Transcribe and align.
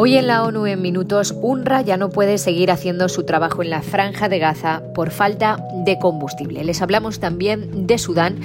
Hoy 0.00 0.16
en 0.16 0.28
la 0.28 0.44
ONU 0.44 0.64
en 0.66 0.80
minutos, 0.80 1.34
UNRWA 1.42 1.82
ya 1.82 1.96
no 1.96 2.08
puede 2.10 2.38
seguir 2.38 2.70
haciendo 2.70 3.08
su 3.08 3.24
trabajo 3.24 3.64
en 3.64 3.70
la 3.70 3.82
franja 3.82 4.28
de 4.28 4.38
Gaza 4.38 4.80
por 4.94 5.10
falta 5.10 5.58
de 5.84 5.98
combustible. 5.98 6.62
Les 6.62 6.82
hablamos 6.82 7.18
también 7.18 7.88
de 7.88 7.98
Sudán, 7.98 8.38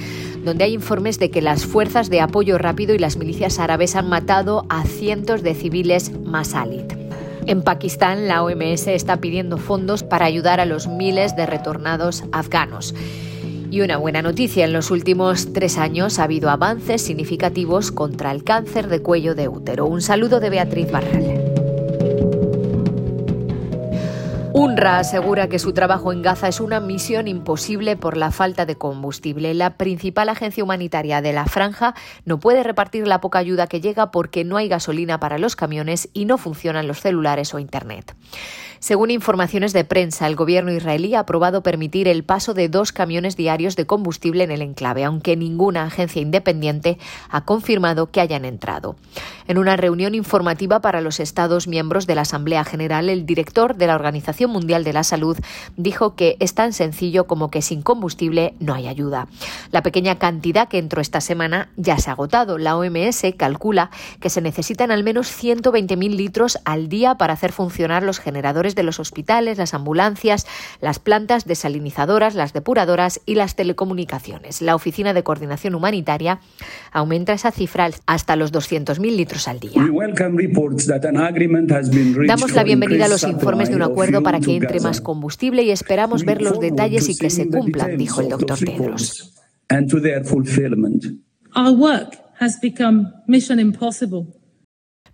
donde 0.44 0.64
hay 0.64 0.74
informes 0.74 1.20
de 1.20 1.30
que 1.30 1.42
las 1.42 1.64
fuerzas 1.64 2.10
de 2.10 2.20
apoyo 2.20 2.58
rápido 2.58 2.92
y 2.92 2.98
las 2.98 3.16
milicias 3.16 3.60
árabes 3.60 3.94
han 3.94 4.08
matado 4.08 4.66
a 4.68 4.82
cientos 4.82 5.44
de 5.44 5.54
civiles 5.54 6.10
masalit. 6.24 6.92
En 7.46 7.62
Pakistán, 7.62 8.26
la 8.26 8.42
OMS 8.42 8.88
está 8.88 9.18
pidiendo 9.18 9.56
fondos 9.56 10.02
para 10.02 10.26
ayudar 10.26 10.58
a 10.58 10.66
los 10.66 10.88
miles 10.88 11.36
de 11.36 11.46
retornados 11.46 12.24
afganos. 12.32 12.96
Y 13.74 13.80
una 13.80 13.96
buena 13.96 14.22
noticia, 14.22 14.64
en 14.64 14.72
los 14.72 14.92
últimos 14.92 15.52
tres 15.52 15.78
años 15.78 16.20
ha 16.20 16.24
habido 16.24 16.48
avances 16.48 17.02
significativos 17.02 17.90
contra 17.90 18.30
el 18.30 18.44
cáncer 18.44 18.86
de 18.86 19.02
cuello 19.02 19.34
de 19.34 19.48
útero. 19.48 19.86
Un 19.86 20.00
saludo 20.00 20.38
de 20.38 20.50
Beatriz 20.50 20.92
Barral. 20.92 21.33
UNRWA 24.64 24.98
asegura 24.98 25.50
que 25.50 25.58
su 25.58 25.74
trabajo 25.74 26.10
en 26.10 26.22
Gaza 26.22 26.48
es 26.48 26.58
una 26.58 26.80
misión 26.80 27.28
imposible 27.28 27.98
por 27.98 28.16
la 28.16 28.30
falta 28.30 28.64
de 28.64 28.76
combustible. 28.76 29.52
La 29.52 29.76
principal 29.76 30.30
agencia 30.30 30.64
humanitaria 30.64 31.20
de 31.20 31.34
la 31.34 31.44
franja 31.44 31.94
no 32.24 32.40
puede 32.40 32.62
repartir 32.62 33.06
la 33.06 33.20
poca 33.20 33.38
ayuda 33.38 33.66
que 33.66 33.82
llega 33.82 34.10
porque 34.10 34.42
no 34.42 34.56
hay 34.56 34.68
gasolina 34.68 35.20
para 35.20 35.36
los 35.36 35.54
camiones 35.54 36.08
y 36.14 36.24
no 36.24 36.38
funcionan 36.38 36.88
los 36.88 37.00
celulares 37.00 37.52
o 37.52 37.58
Internet. 37.58 38.16
Según 38.84 39.10
informaciones 39.10 39.72
de 39.72 39.84
prensa, 39.84 40.26
el 40.26 40.36
gobierno 40.36 40.70
israelí 40.70 41.14
ha 41.14 41.20
aprobado 41.20 41.62
permitir 41.62 42.06
el 42.06 42.22
paso 42.22 42.52
de 42.52 42.68
dos 42.68 42.92
camiones 42.92 43.34
diarios 43.34 43.76
de 43.76 43.86
combustible 43.86 44.44
en 44.44 44.50
el 44.50 44.60
enclave, 44.60 45.04
aunque 45.04 45.38
ninguna 45.38 45.84
agencia 45.84 46.20
independiente 46.20 46.98
ha 47.30 47.46
confirmado 47.46 48.10
que 48.10 48.20
hayan 48.20 48.44
entrado. 48.44 48.96
En 49.48 49.56
una 49.56 49.78
reunión 49.78 50.14
informativa 50.14 50.80
para 50.80 51.00
los 51.00 51.18
Estados 51.18 51.66
miembros 51.66 52.06
de 52.06 52.14
la 52.14 52.22
Asamblea 52.22 52.62
General, 52.64 53.08
el 53.08 53.24
director 53.24 53.74
de 53.76 53.86
la 53.86 53.94
Organización 53.94 54.50
Mundial 54.54 54.84
de 54.84 54.92
la 54.92 55.04
Salud 55.04 55.36
dijo 55.76 56.14
que 56.14 56.36
es 56.40 56.54
tan 56.54 56.72
sencillo 56.72 57.26
como 57.26 57.50
que 57.50 57.60
sin 57.60 57.82
combustible 57.82 58.54
no 58.60 58.72
hay 58.72 58.86
ayuda. 58.86 59.28
La 59.72 59.82
pequeña 59.82 60.18
cantidad 60.18 60.68
que 60.68 60.78
entró 60.78 61.00
esta 61.00 61.20
semana 61.20 61.68
ya 61.76 61.98
se 61.98 62.08
ha 62.08 62.14
agotado. 62.14 62.56
La 62.56 62.76
OMS 62.76 63.22
calcula 63.36 63.90
que 64.20 64.30
se 64.30 64.40
necesitan 64.40 64.90
al 64.90 65.04
menos 65.04 65.30
120.000 65.30 66.16
litros 66.16 66.58
al 66.64 66.88
día 66.88 67.16
para 67.16 67.32
hacer 67.34 67.52
funcionar 67.52 68.02
los 68.02 68.20
generadores 68.20 68.74
de 68.74 68.84
los 68.84 69.00
hospitales, 69.00 69.58
las 69.58 69.74
ambulancias, 69.74 70.46
las 70.80 70.98
plantas 70.98 71.44
desalinizadoras, 71.44 72.34
las 72.34 72.52
depuradoras 72.52 73.20
y 73.26 73.34
las 73.34 73.56
telecomunicaciones. 73.56 74.62
La 74.62 74.74
Oficina 74.74 75.12
de 75.12 75.22
Coordinación 75.22 75.74
Humanitaria 75.74 76.38
aumenta 76.92 77.32
esa 77.32 77.50
cifra 77.50 77.90
hasta 78.06 78.36
los 78.36 78.52
200.000 78.52 79.16
litros 79.16 79.48
al 79.48 79.60
día. 79.60 79.82
Damos 82.26 82.52
la 82.52 82.62
bienvenida 82.62 83.06
a 83.06 83.08
los 83.08 83.24
informes 83.24 83.68
de 83.68 83.76
un 83.76 83.82
acuerdo 83.82 84.22
para 84.22 84.33
que 84.40 84.56
entre 84.56 84.80
más 84.80 85.00
combustible 85.00 85.62
y 85.62 85.70
esperamos 85.70 86.24
ver 86.24 86.42
los 86.42 86.60
detalles 86.60 87.08
y 87.08 87.16
que 87.16 87.30
se 87.30 87.48
cumplan, 87.48 87.96
dijo 87.96 88.20
el 88.20 88.28
doctor 88.28 88.58
Tedros. 88.58 89.34
Our 91.56 91.70
work 91.70 92.18
has 92.40 92.60
become 92.60 93.12
mission 93.26 93.60
impossible. 93.60 94.26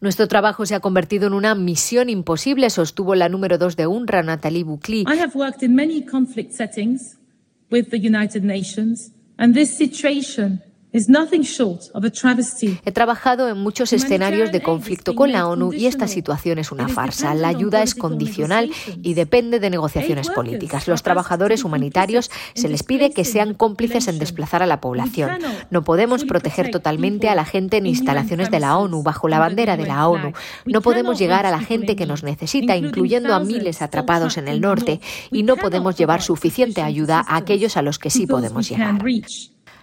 Nuestro 0.00 0.28
trabajo 0.28 0.64
se 0.64 0.74
ha 0.74 0.80
convertido 0.80 1.26
en 1.26 1.34
una 1.34 1.54
misión 1.54 2.08
imposible, 2.08 2.70
sostuvo 2.70 3.14
la 3.14 3.28
número 3.28 3.58
dos 3.58 3.76
de 3.76 3.86
UNRWA, 3.86 4.22
Natalie 4.22 4.64
Boucli. 4.64 5.00
I 5.02 5.20
have 5.20 5.34
worked 5.34 5.62
in 5.62 5.74
many 5.74 6.02
conflict 6.02 6.52
settings 6.52 7.18
with 7.70 7.90
the 7.90 7.98
United 7.98 8.42
Nations, 8.42 9.12
and 9.36 9.54
this 9.54 9.76
situation 9.76 10.62
He 12.84 12.90
trabajado 12.90 13.48
en 13.48 13.58
muchos 13.58 13.92
escenarios 13.92 14.50
de 14.50 14.60
conflicto 14.60 15.14
con 15.14 15.30
la 15.30 15.46
ONU 15.46 15.72
y 15.72 15.86
esta 15.86 16.08
situación 16.08 16.58
es 16.58 16.72
una 16.72 16.88
farsa. 16.88 17.34
La 17.34 17.48
ayuda 17.48 17.82
es 17.82 17.94
condicional 17.94 18.70
y 19.02 19.14
depende 19.14 19.60
de 19.60 19.70
negociaciones 19.70 20.28
políticas. 20.30 20.88
Los 20.88 21.02
trabajadores 21.02 21.62
humanitarios 21.62 22.30
se 22.54 22.68
les 22.68 22.82
pide 22.82 23.12
que 23.12 23.24
sean 23.24 23.54
cómplices 23.54 24.08
en 24.08 24.18
desplazar 24.18 24.64
a 24.64 24.66
la 24.66 24.80
población. 24.80 25.38
No 25.70 25.84
podemos 25.84 26.24
proteger 26.24 26.70
totalmente 26.70 27.28
a 27.28 27.36
la 27.36 27.44
gente 27.44 27.76
en 27.76 27.86
instalaciones 27.86 28.50
de 28.50 28.58
la 28.60 28.76
ONU 28.76 29.02
bajo 29.04 29.28
la 29.28 29.38
bandera 29.38 29.76
de 29.76 29.86
la 29.86 30.08
ONU. 30.08 30.32
No 30.66 30.80
podemos 30.80 31.18
llegar 31.18 31.46
a 31.46 31.50
la 31.50 31.60
gente 31.60 31.94
que 31.94 32.06
nos 32.06 32.24
necesita, 32.24 32.76
incluyendo 32.76 33.34
a 33.34 33.40
miles 33.40 33.80
atrapados 33.80 34.38
en 34.38 34.48
el 34.48 34.60
norte, 34.60 35.00
y 35.30 35.44
no 35.44 35.56
podemos 35.56 35.96
llevar 35.96 36.20
suficiente 36.20 36.82
ayuda 36.82 37.24
a 37.26 37.36
aquellos 37.36 37.76
a 37.76 37.82
los 37.82 37.98
que 37.98 38.10
sí 38.10 38.26
podemos 38.26 38.68
llegar. 38.68 38.98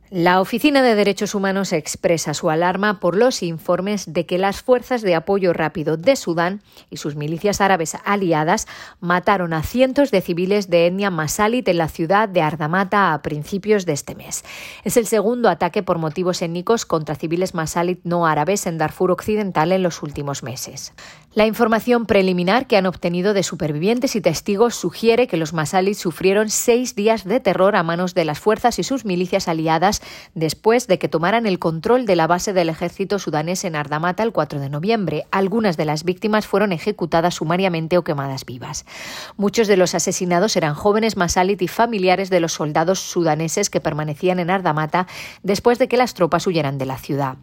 La 0.10 0.40
Oficina 0.40 0.82
de 0.84 0.96
Derechos 0.96 1.36
Humanos 1.36 1.74
expresa 1.74 2.34
su 2.34 2.50
alarma 2.50 3.02
por 3.02 3.18
los 3.18 3.44
informes 3.44 4.14
de 4.14 4.26
que 4.26 4.38
las 4.38 4.62
fuerzas 4.62 5.02
de 5.02 5.16
apoyo 5.16 5.52
rápido 5.52 5.98
de 5.98 6.16
Sudán 6.16 6.62
y 6.90 6.96
sus 6.96 7.18
milicias 7.18 7.60
árabes 7.60 7.98
aliadas 8.06 8.68
mataron 9.02 9.52
a 9.52 9.64
cientos 9.64 10.10
de 10.10 10.22
civiles 10.22 10.70
de 10.70 10.88
etnia 10.88 11.12
masalit 11.12 11.68
en 11.68 11.78
la 11.78 11.90
ciudad 11.90 12.30
de 12.30 12.42
Ardamata 12.42 13.14
a 13.14 13.22
principios 13.22 13.86
de 13.86 13.92
este 13.92 14.16
mes. 14.16 14.46
Es 14.86 14.96
el 14.96 15.08
segundo 15.08 15.50
ataque 15.50 15.84
por 15.84 15.98
motivos 15.98 16.42
étnicos 16.42 16.86
contra 16.86 17.16
civiles 17.16 17.54
masalit 17.54 18.00
no 18.06 18.26
árabes 18.26 18.66
en 18.66 18.78
Darfur 18.78 19.12
Occidental 19.12 19.74
en 19.74 19.84
los 19.84 20.02
últimos 20.04 20.42
meses. 20.42 20.94
La 21.38 21.46
información 21.46 22.08
preliminar 22.08 22.66
que 22.66 22.78
han 22.78 22.88
obtenido 22.88 23.36
de 23.36 23.44
supervivientes 23.44 24.16
y 24.16 24.22
testigos 24.22 24.74
sugiere 24.74 25.28
que 25.28 25.38
los 25.38 25.54
masalit 25.54 25.96
sufrieron 25.96 26.50
seis 26.50 26.96
días 26.96 27.26
de 27.26 27.40
terror 27.40 27.76
a 27.76 27.84
manos 27.84 28.16
de 28.16 28.26
las 28.26 28.40
fuerzas 28.40 28.80
y 28.80 28.84
sus 28.84 29.06
milicias 29.06 29.48
aliadas 29.48 30.02
después 30.34 30.88
de 30.88 30.98
que 30.98 31.10
tomaran 31.10 31.46
el 31.46 31.60
control 31.60 32.08
de 32.08 32.16
la 32.16 32.26
base 32.26 32.54
del 32.54 32.70
ejército 32.70 33.20
sudanés 33.20 33.66
en 33.66 33.76
Ardamata 33.76 34.24
el 34.24 34.32
4 34.32 34.60
de 34.60 34.70
noviembre. 34.70 35.28
Algunas 35.30 35.78
de 35.78 35.86
las 35.86 36.06
víctimas 36.06 36.48
fueron 36.48 36.72
ejecutadas 36.72 37.36
sumariamente 37.36 38.00
o 38.00 38.04
quemadas 38.04 38.44
vivas. 38.44 38.88
Muchos 39.36 39.68
de 39.68 39.78
los 39.78 39.94
asesinados 39.94 40.56
eran 40.56 40.74
jóvenes 40.74 41.18
masalit 41.18 41.62
y 41.62 41.68
familiares 41.68 42.32
de 42.32 42.40
los 42.40 42.54
soldados 42.54 42.98
sudaneses 42.98 43.70
que 43.70 43.80
permanecían 43.80 44.40
en 44.40 44.50
Ardamata 44.50 45.06
después 45.44 45.78
de 45.78 45.88
que 45.88 45.98
las 45.98 46.16
tropas 46.16 46.48
huyeran 46.48 46.80
de 46.80 46.88
la 46.88 46.98
ciudad. 46.98 47.38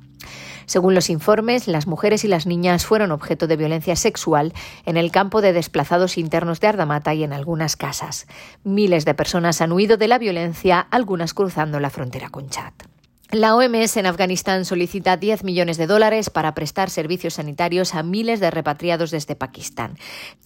Según 0.67 0.95
los 0.95 1.11
informes, 1.11 1.69
las 1.69 1.87
mujeres 1.87 2.25
y 2.25 2.29
las 2.29 2.47
niñas 2.47 2.87
fueron 2.87 3.13
objeto 3.13 3.47
de 3.47 3.57
violencia 3.57 3.97
sexual 3.97 4.53
en 4.85 4.97
el 4.97 5.11
campo 5.11 5.41
de 5.41 5.53
desplazados 5.53 6.19
internos 6.19 6.61
de 6.61 6.69
Ardamata 6.69 7.15
y 7.15 7.25
en 7.25 7.33
algunas 7.33 7.77
casas. 7.77 8.27
Miles 8.63 9.05
de 9.05 9.15
personas 9.15 9.61
han 9.61 9.73
huido 9.73 9.97
de 9.97 10.09
la 10.09 10.19
violencia, 10.19 10.81
algunas 10.81 11.35
cruzando 11.35 11.81
la 11.81 11.91
frontera 11.91 12.29
con 12.31 12.49
Chad. 12.49 12.73
La 13.35 13.57
OMS 13.57 13.97
en 13.97 14.07
Afganistán 14.07 14.65
solicita 14.65 15.17
10 15.17 15.43
millones 15.43 15.77
de 15.77 15.89
dólares 15.89 16.31
para 16.31 16.55
prestar 16.55 16.89
servicios 16.89 17.35
sanitarios 17.35 17.97
a 17.97 18.05
miles 18.05 18.39
de 18.39 18.49
repatriados 18.49 19.11
desde 19.11 19.35
Pakistán. 19.35 19.99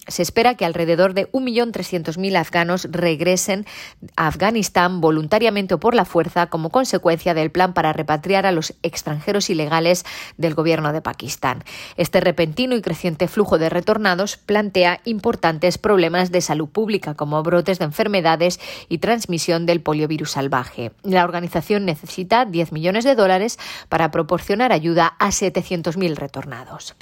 Se 0.07 0.23
espera 0.23 0.55
que 0.55 0.65
alrededor 0.65 1.13
de 1.13 1.31
1.300.000 1.31 2.35
afganos 2.35 2.87
regresen 2.89 3.67
a 4.15 4.25
Afganistán 4.25 5.01
voluntariamente 5.01 5.75
o 5.75 5.79
por 5.79 5.93
la 5.93 6.03
fuerza 6.03 6.47
como 6.47 6.71
consecuencia 6.71 7.35
del 7.35 7.51
plan 7.51 7.75
para 7.75 7.93
repatriar 7.93 8.47
a 8.47 8.51
los 8.51 8.73
extranjeros 8.81 9.51
ilegales 9.51 10.03
del 10.37 10.55
gobierno 10.55 10.91
de 10.91 11.01
Pakistán. 11.01 11.63
Este 11.95 12.21
repentino 12.21 12.75
y 12.75 12.81
creciente 12.81 13.27
flujo 13.27 13.59
de 13.59 13.69
retornados 13.69 14.37
plantea 14.37 14.99
importantes 15.05 15.77
problemas 15.77 16.31
de 16.31 16.41
salud 16.41 16.69
pública 16.69 17.13
como 17.13 17.43
brotes 17.43 17.77
de 17.77 17.85
enfermedades 17.85 18.59
y 18.89 18.97
transmisión 18.97 19.67
del 19.67 19.81
poliovirus 19.81 20.31
salvaje. 20.31 20.91
La 21.03 21.23
organización 21.23 21.85
necesita 21.85 22.45
10 22.45 22.71
millones 22.71 22.78
millones 22.79 23.03
de 23.03 23.15
dólares 23.15 23.59
para 23.89 24.09
proporcionar 24.09 24.71
ayuda 24.71 25.15
a 25.19 25.27
700.000 25.27 26.15
retornados. 26.15 26.95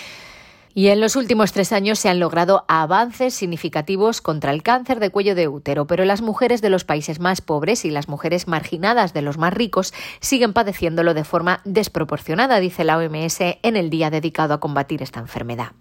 Y 0.78 0.90
en 0.90 1.02
los 1.02 1.16
últimos 1.16 1.54
tres 1.54 1.72
años 1.72 1.98
se 1.98 2.08
han 2.08 2.20
logrado 2.20 2.64
avances 2.68 3.34
significativos 3.34 4.22
contra 4.22 4.52
el 4.52 4.62
cáncer 4.62 5.00
de 5.00 5.10
cuello 5.10 5.34
de 5.34 5.48
útero, 5.48 5.88
pero 5.88 6.06
las 6.06 6.22
mujeres 6.22 6.62
de 6.62 6.70
los 6.70 6.84
países 6.84 7.20
más 7.20 7.42
pobres 7.42 7.84
y 7.84 7.90
las 7.90 8.08
mujeres 8.08 8.48
marginadas 8.48 9.12
de 9.12 9.24
los 9.24 9.40
más 9.40 9.56
ricos 9.56 9.92
siguen 10.20 10.54
padeciéndolo 10.54 11.16
de 11.16 11.24
forma 11.24 11.62
desproporcionada, 11.66 12.60
dice 12.60 12.84
la 12.84 13.00
OMS 13.00 13.40
en 13.40 13.76
el 13.76 13.90
día 13.90 14.12
dedicado 14.12 14.54
a 14.54 14.60
combatir 14.60 15.02
esta 15.02 15.20
enfermedad. 15.20 15.72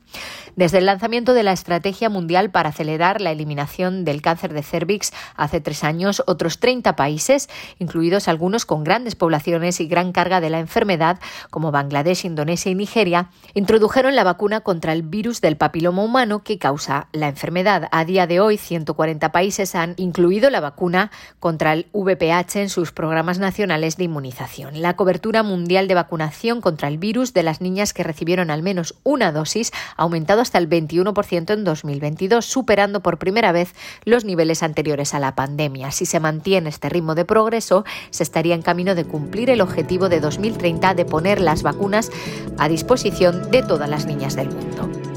Desde 0.57 0.79
el 0.79 0.87
lanzamiento 0.87 1.35
de 1.35 1.43
la 1.43 1.53
Estrategia 1.53 2.09
Mundial 2.09 2.51
para 2.51 2.71
acelerar 2.71 3.21
la 3.21 3.33
eliminación 3.33 4.07
del 4.07 4.23
cáncer 4.23 4.55
de 4.55 4.63
cervix 4.63 5.13
hace 5.37 5.61
tres 5.61 5.85
años, 5.85 6.23
otros 6.27 6.59
30 6.59 6.97
países, 6.97 7.51
incluidos 7.79 8.29
algunos 8.29 8.65
con 8.65 8.83
grandes 8.83 9.15
poblaciones 9.15 9.79
y 9.81 9.89
gran 9.89 10.13
carga 10.13 10.41
de 10.41 10.49
la 10.49 10.59
enfermedad, 10.59 11.21
como 11.51 11.71
Bangladesh, 11.71 12.25
Indonesia 12.25 12.73
y 12.73 12.75
Nigeria, 12.75 13.29
introdujeron 13.53 14.17
la 14.17 14.25
vacuna 14.25 14.63
contra 14.87 14.93
el 14.93 15.03
virus 15.03 15.41
del 15.41 15.57
papiloma 15.57 16.05
humano 16.05 16.45
que 16.45 16.59
causa 16.59 17.09
la 17.11 17.27
enfermedad. 17.27 17.89
A 17.91 18.05
día 18.05 18.29
de 18.29 18.39
hoy, 18.39 18.57
140 18.57 19.33
países 19.33 19.75
han 19.75 19.95
incluido 19.97 20.49
la 20.49 20.61
vacuna 20.61 21.11
contra 21.41 21.73
el 21.73 21.87
VPH 21.93 22.61
en 22.61 22.69
sus 22.69 22.93
programas 22.93 23.41
nacionales 23.41 23.97
de 23.97 24.05
inmunización. 24.05 24.81
La 24.81 24.95
cobertura 24.95 25.43
mundial 25.43 25.89
de 25.89 25.95
vacunación 25.95 26.61
contra 26.61 26.87
el 26.87 26.99
virus 26.99 27.35
de 27.35 27.43
las 27.43 27.61
niñas 27.61 27.93
que 27.93 28.05
recibieron 28.05 28.49
al 28.49 28.63
menos 28.63 28.95
una 29.03 29.33
dosis 29.33 29.73
ha 29.97 30.03
aumentado 30.05 30.41
hasta 30.41 30.59
el 30.59 30.71
21% 30.71 31.53
en 31.53 31.65
2022, 31.65 32.47
superando 32.47 33.01
por 33.01 33.19
primera 33.19 33.51
vez 33.51 33.75
los 34.05 34.25
niveles 34.25 34.63
anteriores 34.63 35.15
a 35.15 35.19
la 35.19 35.35
pandemia. 35.35 35.91
Si 35.91 36.07
se 36.07 36.21
mantiene 36.21 36.69
este 36.69 36.91
ritmo 36.91 37.17
de 37.17 37.25
progreso, 37.25 37.85
se 38.11 38.23
estaría 38.23 38.55
en 38.55 38.63
camino 38.63 38.95
de 38.95 39.05
cumplir 39.05 39.51
el 39.51 39.63
objetivo 39.63 40.09
de 40.09 40.21
2030 40.21 40.95
de 40.95 41.05
poner 41.05 41.41
las 41.41 41.65
vacunas 41.65 42.13
a 42.57 42.69
disposición 42.69 43.51
de 43.51 43.65
todas 43.65 43.91
las 43.91 44.07
niñas 44.07 44.37
del 44.37 44.51
mundo. 44.51 44.76